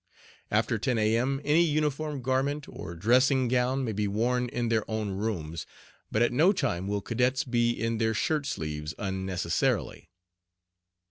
After 0.49 0.79
10 0.79 0.97
A.M. 0.97 1.41
any 1.45 1.61
uniform 1.61 2.23
garment 2.23 2.65
or 2.67 2.95
dressing 2.95 3.47
gown 3.47 3.83
may 3.83 3.91
be 3.91 4.07
worn 4.07 4.49
in 4.49 4.69
their 4.69 4.83
own 4.89 5.09
rooms, 5.11 5.67
but 6.11 6.23
at 6.23 6.33
no 6.33 6.51
time 6.51 6.87
will 6.87 7.01
Cadets 7.01 7.43
be 7.43 7.69
in 7.69 7.99
their 7.99 8.15
shirt 8.15 8.47
sleeves 8.47 8.95
unnecessarily. 8.97 10.09